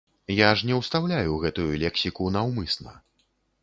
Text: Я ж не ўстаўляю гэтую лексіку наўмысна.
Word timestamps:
Я 0.35 0.47
ж 0.61 0.69
не 0.69 0.79
ўстаўляю 0.79 1.37
гэтую 1.45 1.69
лексіку 1.85 2.35
наўмысна. 2.39 3.01